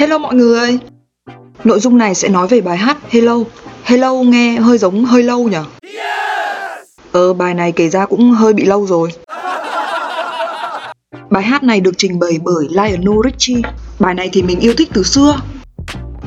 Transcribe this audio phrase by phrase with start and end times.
[0.00, 0.78] Hello mọi người.
[1.64, 3.38] Nội dung này sẽ nói về bài hát Hello.
[3.84, 5.56] Hello nghe hơi giống hơi lâu nhỉ?
[7.12, 9.08] Ờ bài này kể ra cũng hơi bị lâu rồi.
[11.30, 13.62] Bài hát này được trình bày bởi Lionel Richie.
[13.98, 15.40] Bài này thì mình yêu thích từ xưa.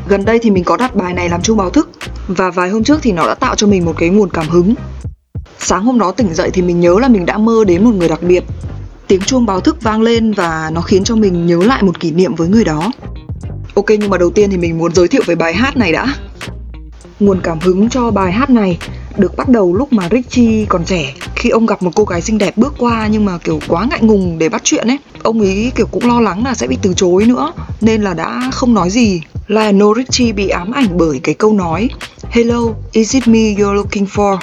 [0.07, 1.89] Gần đây thì mình có đặt bài này làm chuông báo thức.
[2.27, 4.73] Và vài hôm trước thì nó đã tạo cho mình một cái nguồn cảm hứng.
[5.59, 8.09] Sáng hôm đó tỉnh dậy thì mình nhớ là mình đã mơ đến một người
[8.09, 8.43] đặc biệt.
[9.07, 12.11] Tiếng chuông báo thức vang lên và nó khiến cho mình nhớ lại một kỷ
[12.11, 12.91] niệm với người đó
[13.73, 16.15] Ok nhưng mà đầu tiên thì mình muốn giới thiệu về bài hát này đã.
[17.19, 18.77] Nguồn cảm hứng cho bài hát này
[19.17, 21.13] được bắt đầu lúc mà Richie còn trẻ.
[21.35, 23.99] Khi ông gặp một cô gái xinh đẹp bước qua nhưng mà kiểu quá ngại
[24.01, 26.93] ngùng để bắt chuyện ấy Ông ấy kiểu cũng lo lắng là sẽ bị từ
[26.93, 29.21] chối nữa Nên là đã không nói gì.
[29.47, 31.89] Lionel Richie bị ám ảnh bởi cái câu nói
[32.29, 32.59] Hello,
[32.91, 34.37] is it me you're looking for?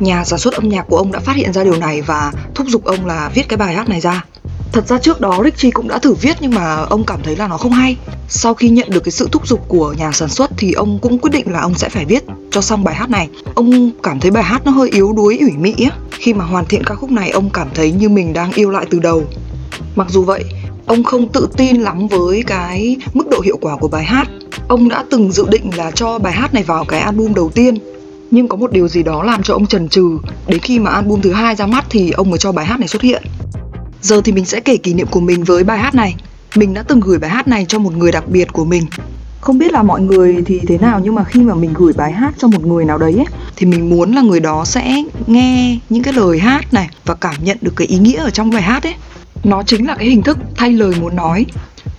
[0.00, 2.66] Nhà sản xuất âm nhạc của ông đã phát hiện ra điều này và thúc
[2.70, 4.24] giục ông là viết cái bài hát này ra.
[4.72, 7.48] Thật ra trước đó Richie cũng đã thử viết nhưng mà ông cảm thấy là
[7.48, 7.96] nó không hay.
[8.28, 11.18] Sau khi nhận được cái sự thúc giục của nhà sản xuất thì ông cũng
[11.18, 13.28] quyết định là ông sẽ phải viết cho xong bài hát này.
[13.54, 15.96] Ông cảm thấy bài hát nó hơi yếu đuối ủy mị á.
[16.10, 18.86] Khi mà hoàn thiện ca khúc này ông cảm thấy như mình đang yêu lại
[18.90, 19.24] từ đầu.
[19.96, 20.44] Mặc dù vậy,
[20.86, 24.28] ông không tự tin lắm với cái mức độ hiệu quả của bài hát.
[24.68, 27.78] Ông đã từng dự định là cho bài hát này vào cái album đầu tiên
[28.30, 31.20] nhưng có một điều gì đó làm cho ông chần chừ đến khi mà album
[31.20, 33.22] thứ hai ra mắt thì ông mới cho bài hát này xuất hiện
[34.04, 36.14] Giờ thì mình sẽ kể kỷ niệm của mình với bài hát này.
[36.54, 38.86] Mình đã từng gửi bài hát này cho một người đặc biệt của mình.
[39.40, 42.12] Không biết là mọi người thì thế nào nhưng mà khi mà mình gửi bài
[42.12, 45.78] hát cho một người nào đấy ấy, thì mình muốn là người đó sẽ nghe
[45.88, 48.62] những cái lời hát này và cảm nhận được cái ý nghĩa ở trong bài
[48.62, 48.94] hát ấy.
[49.44, 51.46] Nó chính là cái hình thức thay lời muốn nói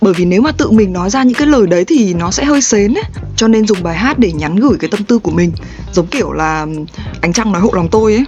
[0.00, 2.44] bởi vì nếu mà tự mình nói ra những cái lời đấy thì nó sẽ
[2.44, 3.04] hơi xến ấy
[3.36, 5.52] cho nên dùng bài hát để nhắn gửi cái tâm tư của mình
[5.92, 6.66] giống kiểu là
[7.20, 8.24] ánh trăng nói hộ lòng tôi ấy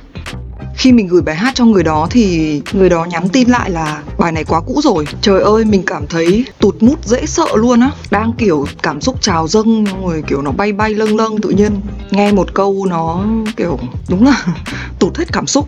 [0.79, 4.03] khi mình gửi bài hát cho người đó thì người đó nhắn tin lại là,
[4.19, 5.05] bài này quá cũ rồi.
[5.21, 7.91] Trời ơi, mình cảm thấy tụt mút dễ sợ luôn á.
[8.11, 11.81] Đang kiểu cảm xúc trào dâng rồi kiểu nó bay bay lâng lâng tự nhiên.
[12.11, 13.25] Nghe một câu nó
[13.57, 14.47] kiểu, đúng là
[14.99, 15.67] tụt hết cảm xúc.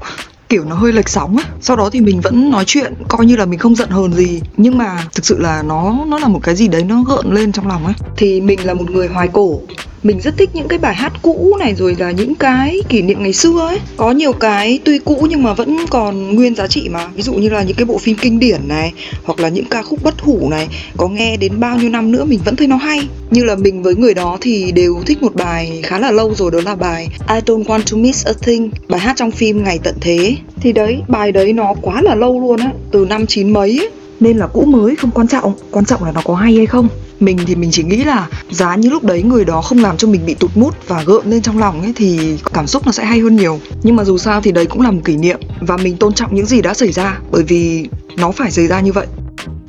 [0.48, 1.44] Kiểu nó hơi lệch sóng á.
[1.60, 4.40] Sau đó thì mình vẫn nói chuyện, coi như là mình không giận hờn gì.
[4.56, 7.52] Nhưng mà thực sự là nó nó là một cái gì đấy nó gợn lên
[7.52, 9.60] trong lòng ấy thì mình là một người hoài cổ
[10.02, 13.22] mình rất thích những cái bài hát cũ này, rồi là những cái kỷ niệm
[13.22, 13.78] ngày xưa ấy.
[13.96, 17.08] Có nhiều cái tuy cũ nhưng mà vẫn còn nguyên giá trị mà.
[17.14, 18.92] Ví dụ như là những cái bộ phim kinh điển này,
[19.24, 22.24] hoặc là những ca khúc bất hủ này, có nghe đến bao nhiêu năm nữa
[22.24, 23.08] mình vẫn thấy nó hay.
[23.30, 26.50] Như là mình với người đó thì đều thích một bài khá là lâu rồi,
[26.50, 29.78] đó là bài I don't want to miss a thing, bài hát trong phim ngày
[29.82, 30.36] tận thế.
[30.60, 33.90] Thì đấy, bài đấy nó quá là lâu luôn á, từ năm chín mấy ấy.
[34.20, 35.52] Nên là cũ mới không quan trọng.
[35.70, 36.88] Quan trọng là nó có hay hay không
[37.22, 40.08] mình thì mình chỉ nghĩ là giá như lúc đấy người đó không làm cho
[40.08, 43.04] mình bị tụt mút và gợn lên trong lòng ấy thì cảm xúc nó sẽ
[43.04, 43.60] hay hơn nhiều.
[43.82, 46.34] Nhưng mà dù sao thì đấy cũng là một kỷ niệm và mình tôn trọng
[46.34, 49.06] những gì đã xảy ra, bởi vì nó phải xảy ra như vậy.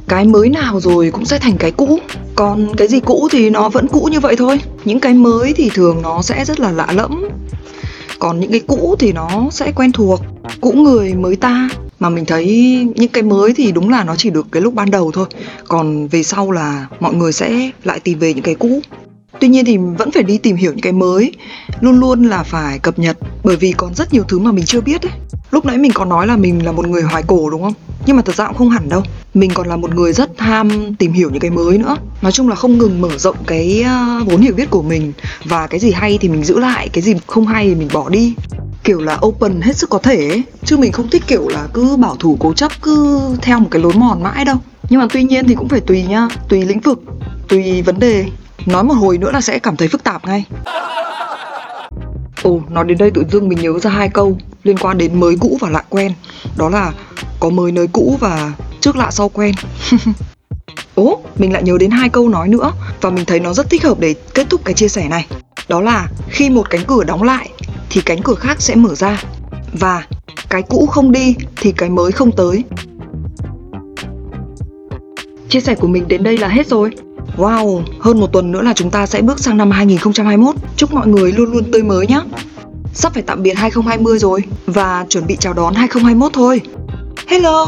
[0.08, 2.00] Cái mới nào rồi cũng sẽ thành cái cũ.
[2.36, 4.60] Còn cái gì cũ thì nó vẫn cũ như vậy thôi.
[4.86, 7.30] Những cái mới thì thường nó sẽ rất là lạ lẫm.
[8.20, 10.22] Còn những cái cũ thì nó sẽ quen thuộc.
[10.62, 11.70] Cũ người mới ta
[12.02, 12.46] mà mình thấy
[12.96, 15.28] những cái mới thì đúng là nó chỉ được cái lúc ban đầu thôi.
[15.68, 18.82] Còn về sau là mọi người sẽ lại tìm về những cái cũ.
[19.40, 21.34] Tuy nhiên thì vẫn phải đi tìm hiểu những cái mới.
[21.82, 24.82] Luôn luôn là phải cập nhật, bởi vì còn rất nhiều thứ mà mình chưa
[24.82, 25.12] biết ấy.
[25.52, 27.74] Lúc nãy mình có nói là mình là một người hoài cổ đúng không?
[28.06, 29.04] Nhưng mà thật ra cũng không hẳn đâu.
[29.34, 31.98] Mình còn là một người rất ham tìm hiểu những cái mới nữa.
[32.22, 35.14] Nói chung là không ngừng mở rộng cái ờ, vốn hiểu biết của mình.
[35.46, 38.10] Và cái gì hay thì mình giữ lại, cái gì không hay thì mình bỏ
[38.10, 38.34] đi
[38.84, 40.44] kiểu là open hết sức có thể ấy.
[40.66, 43.82] Chứ mình không thích kiểu là cứ bảo thủ cố chấp, cứ theo một cái
[43.82, 44.58] lối mòn mãi đâu.
[44.90, 46.28] Nhưng mà tuy nhiên thì cũng phải tùy nhá.
[46.50, 47.04] Tùy lĩnh vực,
[47.48, 48.26] tùy vấn đề.
[48.66, 50.46] Nói một hồi nữa là sẽ cảm thấy phức tạp ngay.
[52.44, 55.36] Ồ, nói đến đây tự dưng mình nhớ ra hai câu liên quan đến mới
[55.40, 56.14] cũ và lạ quen.
[56.58, 56.92] Đó là
[57.40, 59.56] có mới nơi cũ và trước lạ sau quen.
[60.96, 62.72] Ố, mình lại nhớ đến hai câu nói nữa.
[63.02, 65.28] Và mình thấy nó rất thích hợp để kết thúc cái chia sẻ này.
[65.68, 67.50] Đó là khi một cánh cửa đóng lại
[67.92, 69.24] thì cánh cửa khác sẽ mở ra.
[69.74, 70.04] Và
[70.50, 72.64] cái cũ không đi thì cái mới không tới.
[75.50, 76.92] Chia sẻ của mình đến đây là hết rồi.
[77.38, 81.08] Wow, hơn một tuần nữa là chúng ta sẽ bước sang năm 2021 Chúc mọi
[81.08, 82.22] người luôn luôn tươi mới nhé.
[82.94, 86.62] Sắp phải tạm biệt 2020 rồi Và chuẩn bị chào đón 2021 thôi.
[87.28, 87.66] Hello!